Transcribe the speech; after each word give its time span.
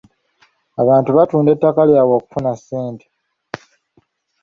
Abantu 0.81 1.09
batunda 1.17 1.49
ettaka 1.55 1.81
lyabwe 1.89 2.13
okufuna 2.17 2.51
ssente. 2.57 3.05